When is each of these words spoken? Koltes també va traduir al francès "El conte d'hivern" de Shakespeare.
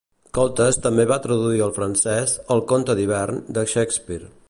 Koltes 0.37 0.79
també 0.85 1.05
va 1.11 1.17
traduir 1.27 1.63
al 1.67 1.75
francès 1.77 2.35
"El 2.57 2.67
conte 2.73 2.97
d'hivern" 3.01 3.43
de 3.59 3.71
Shakespeare. 3.77 4.37